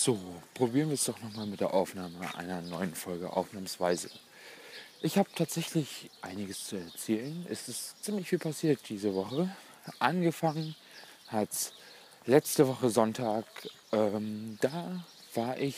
[0.00, 0.16] So,
[0.54, 4.08] probieren wir es doch nochmal mit der Aufnahme einer neuen Folge Aufnahmsweise.
[5.02, 7.44] Ich habe tatsächlich einiges zu erzählen.
[7.50, 9.50] Es ist ziemlich viel passiert diese Woche.
[9.98, 10.76] Angefangen
[11.26, 11.72] hat es
[12.26, 13.44] letzte Woche Sonntag.
[13.90, 15.74] Ähm, da war ich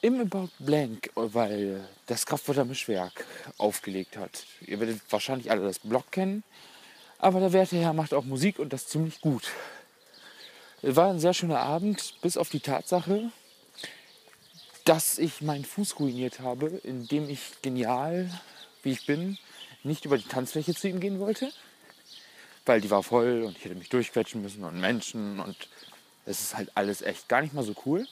[0.00, 3.26] im About Blank, weil das Kraftwassermischwerk
[3.58, 4.46] aufgelegt hat.
[4.62, 6.42] Ihr werdet wahrscheinlich alle das Blog kennen.
[7.18, 9.50] Aber der werte Herr macht auch Musik und das ziemlich gut.
[10.82, 13.30] Es war ein sehr schöner Abend, bis auf die Tatsache,
[14.86, 18.30] dass ich meinen Fuß ruiniert habe, indem ich genial,
[18.82, 19.36] wie ich bin,
[19.82, 21.52] nicht über die Tanzfläche zu ihm gehen wollte,
[22.64, 25.68] weil die war voll und ich hätte mich durchquetschen müssen und Menschen und
[26.24, 28.06] es ist halt alles echt gar nicht mal so cool,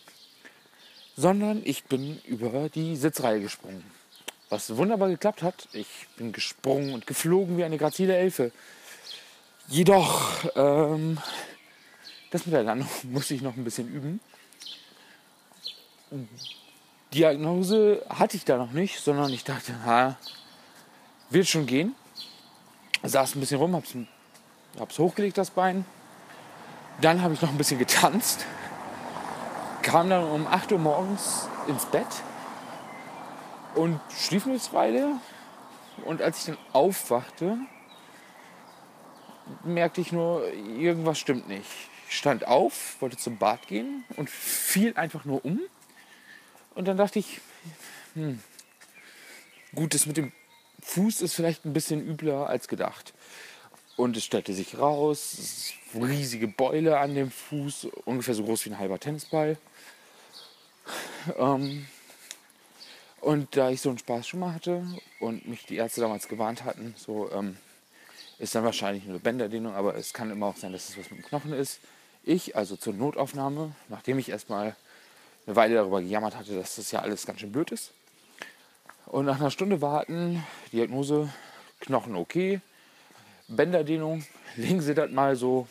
[1.16, 3.82] sondern ich bin über die Sitzreihe gesprungen.
[4.50, 5.68] Was wunderbar geklappt hat.
[5.72, 8.50] Ich bin gesprungen und geflogen wie eine grazile Elfe.
[9.68, 11.18] Jedoch ähm,
[12.30, 14.20] das mit der Landung muss ich noch ein bisschen üben.
[17.12, 20.16] Diagnose hatte ich da noch nicht, sondern ich dachte, ha,
[21.30, 21.94] wird schon gehen.
[23.02, 23.94] Saß ein bisschen rum, hab's,
[24.78, 25.84] hab's hochgelegt, das Bein.
[27.00, 28.44] Dann habe ich noch ein bisschen getanzt.
[29.82, 32.06] Kam dann um 8 Uhr morgens ins Bett
[33.74, 35.12] und schlief eine Weile.
[36.04, 37.58] Und als ich dann aufwachte,
[39.64, 41.68] merkte ich nur, irgendwas stimmt nicht.
[42.08, 45.60] Ich stand auf, wollte zum Bad gehen und fiel einfach nur um.
[46.74, 47.40] Und dann dachte ich,
[48.14, 48.40] hm,
[49.74, 50.32] gut, das mit dem
[50.80, 53.12] Fuß ist vielleicht ein bisschen übler als gedacht.
[53.96, 58.70] Und es stellte sich raus, es riesige Beule an dem Fuß, ungefähr so groß wie
[58.70, 59.58] ein halber Tennisball.
[61.36, 61.86] Ähm,
[63.20, 64.86] und da ich so einen Spaß schon mal hatte
[65.20, 67.58] und mich die Ärzte damals gewarnt hatten, so ähm,
[68.38, 71.20] ist dann wahrscheinlich nur Bänderdehnung, aber es kann immer auch sein, dass es was mit
[71.20, 71.80] dem Knochen ist
[72.28, 74.76] ich also zur Notaufnahme, nachdem ich erstmal
[75.46, 77.92] eine Weile darüber gejammert hatte, dass das ja alles ganz schön blöd ist.
[79.06, 81.32] Und nach einer Stunde warten, Diagnose,
[81.80, 82.60] Knochen okay,
[83.48, 85.66] Bänderdehnung, legen Sie das mal so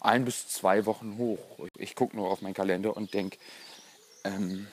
[0.00, 1.38] ein bis zwei Wochen hoch.
[1.78, 3.38] Ich gucke nur auf meinen Kalender und denke,
[4.24, 4.66] ähm,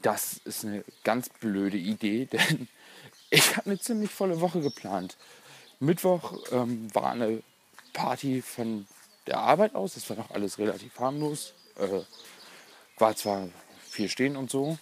[0.00, 2.66] das ist eine ganz blöde Idee, denn
[3.30, 5.16] ich habe eine ziemlich volle Woche geplant.
[5.78, 7.42] Mittwoch ähm, war eine
[7.92, 8.86] Party von
[9.26, 9.94] der Arbeit aus.
[9.94, 11.54] Das war noch alles relativ harmlos.
[11.78, 12.00] Äh,
[12.98, 13.48] war zwar
[13.88, 14.78] viel stehen und so,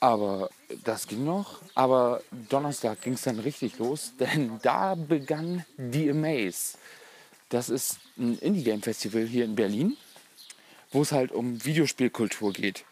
[0.00, 0.50] aber
[0.84, 1.60] das ging noch.
[1.74, 6.78] Aber Donnerstag ging es dann richtig los, denn da begann die Amaze.
[7.50, 9.96] Das ist ein Indie-Game-Festival hier in Berlin,
[10.92, 12.84] wo es halt um Videospielkultur geht.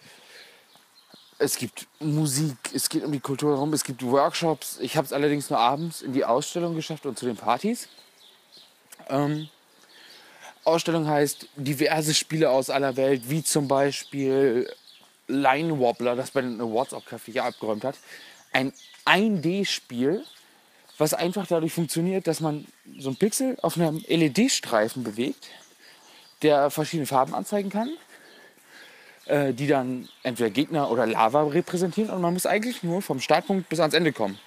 [1.41, 4.79] Es gibt Musik, es geht um die Kultur herum, es gibt Workshops.
[4.81, 7.89] Ich habe es allerdings nur abends in die Ausstellung geschafft und zu den Partys.
[9.09, 9.49] Ähm,
[10.65, 14.71] Ausstellung heißt diverse Spiele aus aller Welt, wie zum Beispiel
[15.27, 17.97] Line Wobbler, das bei den Awards auch kräftig abgeräumt hat.
[18.53, 18.73] Ein
[19.05, 20.25] 1D-Spiel,
[20.97, 22.67] was einfach dadurch funktioniert, dass man
[22.99, 25.49] so ein Pixel auf einem LED-Streifen bewegt,
[26.43, 27.91] der verschiedene Farben anzeigen kann,
[29.27, 33.69] äh, die dann entweder Gegner oder Lava repräsentieren und man muss eigentlich nur vom Startpunkt
[33.69, 34.39] bis ans Ende kommen.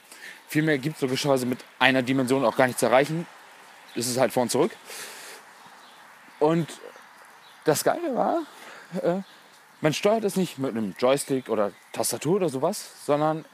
[0.48, 3.26] Vielmehr gibt es logischerweise mit einer Dimension auch gar nichts zu erreichen.
[3.96, 4.72] Das ist halt vor und zurück.
[6.42, 6.68] Und
[7.66, 8.40] das Geile war,
[9.04, 9.22] äh,
[9.80, 13.46] man steuert es nicht mit einem Joystick oder Tastatur oder sowas, sondern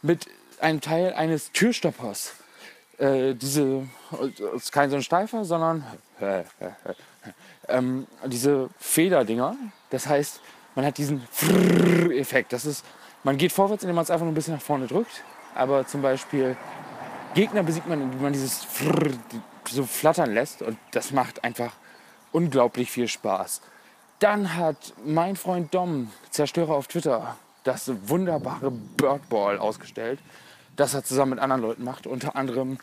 [0.00, 0.28] mit
[0.60, 2.34] einem Teil eines Türstoppers.
[2.98, 3.88] Äh, diese
[4.54, 5.84] ist kein so ein Steifer, sondern
[6.20, 6.44] äh,
[7.66, 9.56] ähm, diese Federdinger.
[9.90, 10.40] Das heißt,
[10.76, 11.26] man hat diesen
[12.12, 12.52] Effekt.
[12.52, 12.84] Das ist,
[13.24, 15.24] man geht vorwärts, indem man es einfach nur ein bisschen nach vorne drückt.
[15.56, 16.56] Aber zum Beispiel
[17.34, 18.64] Gegner besiegt man, indem man dieses
[19.68, 20.62] so flattern lässt.
[20.62, 21.72] Und das macht einfach
[22.32, 23.60] unglaublich viel Spaß.
[24.18, 30.18] Dann hat mein Freund Dom, Zerstörer auf Twitter, das wunderbare Birdball ausgestellt,
[30.76, 32.06] das er zusammen mit anderen Leuten macht.
[32.06, 32.78] Unter anderem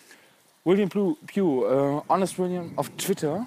[0.63, 3.45] William Pugh, äh, Honest William auf Twitter,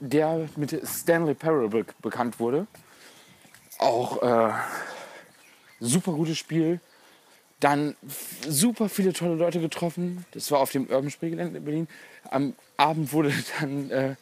[0.00, 2.66] der mit Stanley Parable bekannt wurde.
[3.78, 4.52] Auch äh,
[5.80, 6.80] super gutes Spiel.
[7.60, 7.96] Dann
[8.46, 10.26] super viele tolle Leute getroffen.
[10.32, 11.88] Das war auf dem Urban Spielgelände in Berlin.
[12.30, 14.14] Am Abend wurde dann äh,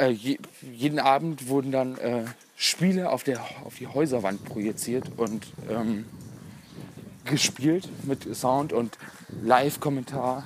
[0.00, 2.24] äh, je, jeden Abend wurden dann äh,
[2.56, 6.06] Spiele auf, der, auf die Häuserwand projiziert und ähm,
[7.24, 8.98] gespielt mit Sound und
[9.42, 10.44] Live-Kommentar.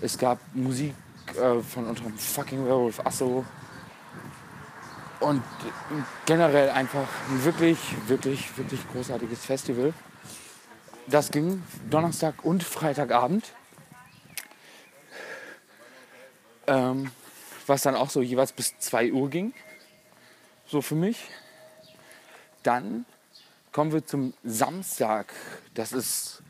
[0.00, 0.94] Es gab Musik
[1.34, 3.44] äh, von unserem fucking Werewolf Asso.
[5.20, 5.42] Und
[6.26, 9.92] generell einfach ein wirklich, wirklich, wirklich großartiges Festival.
[11.08, 13.52] Das ging Donnerstag und Freitagabend.
[16.68, 17.10] Ähm,
[17.68, 19.52] was dann auch so jeweils bis 2 Uhr ging.
[20.66, 21.18] so für mich.
[22.62, 23.06] Dann
[23.72, 25.32] kommen wir zum Samstag.
[25.74, 26.42] Das ist,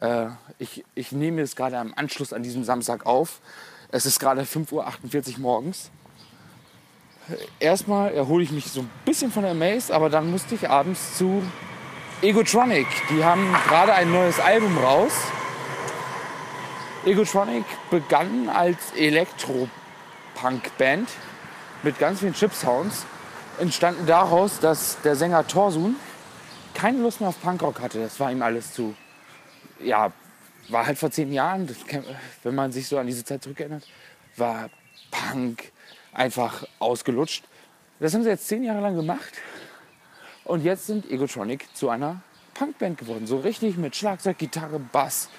[0.00, 0.26] äh,
[0.58, 3.40] ich, ich nehme es gerade am Anschluss an diesem Samstag auf.
[3.90, 5.90] Es ist gerade 5.48 Uhr morgens.
[7.58, 11.16] Erstmal erhole ich mich so ein bisschen von der Maze, aber dann musste ich abends
[11.16, 11.42] zu
[12.22, 12.86] Egotronic.
[13.10, 15.12] Die haben gerade ein neues Album raus.
[17.04, 18.92] Egotronic begann als
[20.36, 21.08] Elektro-Punk-Band
[21.82, 23.04] mit ganz vielen Chip-Sounds.
[23.58, 25.96] Entstanden daraus, dass der Sänger Torsun
[26.74, 28.00] keine Lust mehr auf Punkrock hatte.
[28.00, 28.94] Das war ihm alles zu.
[29.80, 30.12] Ja,
[30.68, 31.68] war halt vor zehn Jahren,
[32.42, 33.86] wenn man sich so an diese Zeit zurückerinnert,
[34.36, 34.68] war
[35.10, 35.72] Punk
[36.12, 37.44] einfach ausgelutscht.
[37.98, 39.32] Das haben sie jetzt zehn Jahre lang gemacht.
[40.44, 42.20] Und jetzt sind Egotronic zu einer
[42.54, 43.26] Punkband geworden.
[43.26, 45.30] So richtig mit Schlagzeug, Gitarre, Bass,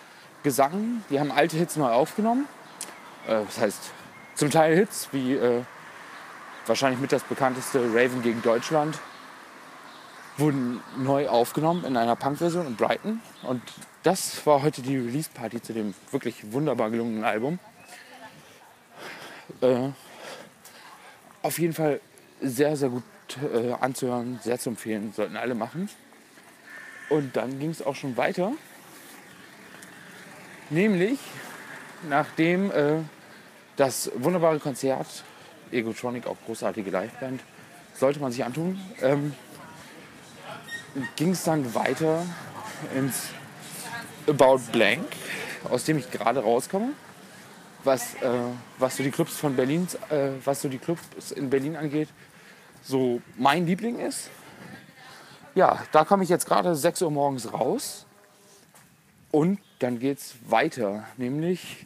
[0.43, 1.03] Gesang.
[1.09, 2.47] Die haben alte Hits neu aufgenommen.
[3.27, 3.91] Äh, das heißt,
[4.37, 5.63] zum Teil Hits wie äh,
[6.67, 8.99] wahrscheinlich mit das bekannteste Raven gegen Deutschland
[10.37, 13.21] wurden neu aufgenommen in einer Punk-Version in Brighton.
[13.41, 13.63] Und
[14.03, 17.57] das war heute die Release-Party zu dem wirklich wunderbar gelungenen Album.
[19.61, 19.89] Äh,
[21.41, 21.99] auf jeden Fall
[22.39, 23.03] sehr, sehr gut
[23.51, 25.89] äh, anzuhören, sehr zu empfehlen, sollten alle machen.
[27.09, 28.51] Und dann ging es auch schon weiter.
[30.69, 31.17] Nämlich,
[32.07, 32.99] nachdem äh,
[33.77, 35.23] das wunderbare Konzert,
[35.71, 37.41] Egotronic, auch großartige Liveband,
[37.93, 39.33] sollte man sich antun, ähm,
[41.15, 42.25] ging es dann weiter
[42.95, 43.29] ins
[44.27, 45.05] About Blank,
[45.69, 46.89] aus dem ich gerade rauskomme.
[47.83, 48.29] Was, äh,
[48.79, 52.09] was so die Clubs von Berlin, äh, was so die Clubs in Berlin angeht,
[52.83, 54.29] so mein Liebling ist.
[55.55, 58.05] Ja, da komme ich jetzt gerade 6 Uhr morgens raus
[59.31, 61.05] und dann geht es weiter.
[61.17, 61.85] Nämlich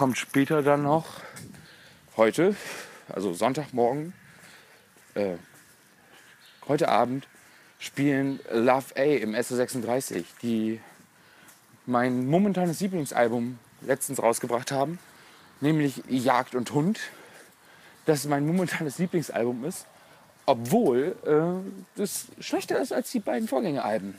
[0.00, 1.04] kommt später dann noch
[2.16, 2.56] heute,
[3.10, 4.14] also Sonntagmorgen,
[5.12, 5.34] äh,
[6.68, 7.28] heute Abend
[7.78, 10.80] spielen Love A im S36, die
[11.84, 14.98] mein momentanes Lieblingsalbum letztens rausgebracht haben,
[15.60, 16.98] nämlich Jagd und Hund.
[18.06, 19.84] Das mein momentanes Lieblingsalbum ist,
[20.46, 24.16] obwohl äh, das schlechter ist als die beiden Vorgängeralben.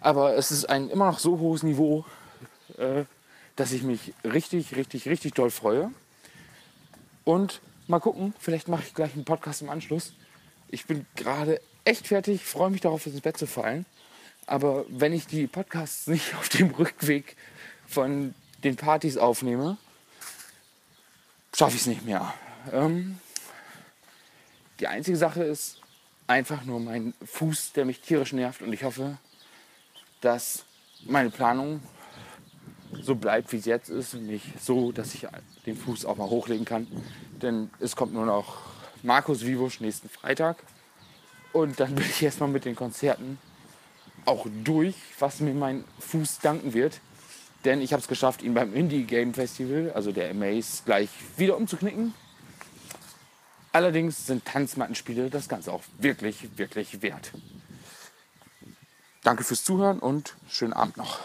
[0.00, 2.04] Aber es ist ein immer noch so hohes Niveau,
[2.78, 3.04] äh,
[3.58, 5.90] dass ich mich richtig, richtig, richtig doll freue.
[7.24, 10.12] Und mal gucken, vielleicht mache ich gleich einen Podcast im Anschluss.
[10.68, 13.84] Ich bin gerade echt fertig, freue mich darauf, ins Bett zu fallen.
[14.46, 17.36] Aber wenn ich die Podcasts nicht auf dem Rückweg
[17.84, 18.32] von
[18.62, 19.76] den Partys aufnehme,
[21.52, 22.32] schaffe ich es nicht mehr.
[22.72, 23.18] Ähm,
[24.78, 25.80] die einzige Sache ist
[26.28, 28.62] einfach nur mein Fuß, der mich tierisch nervt.
[28.62, 29.18] Und ich hoffe,
[30.20, 30.64] dass
[31.04, 31.82] meine Planung
[33.02, 35.26] so bleibt, wie es jetzt ist und nicht so, dass ich
[35.66, 36.86] den Fuß auch mal hochlegen kann.
[37.42, 38.58] Denn es kommt nur noch
[39.02, 40.56] Markus Vivusch nächsten Freitag.
[41.52, 43.38] Und dann bin ich erstmal mit den Konzerten
[44.24, 47.00] auch durch, was mir mein Fuß danken wird.
[47.64, 51.56] Denn ich habe es geschafft, ihn beim Indie Game Festival, also der Amaze, gleich wieder
[51.56, 52.14] umzuknicken.
[53.72, 57.32] Allerdings sind Tanzmattenspiele das Ganze auch wirklich, wirklich wert.
[59.22, 61.18] Danke fürs Zuhören und schönen Abend noch.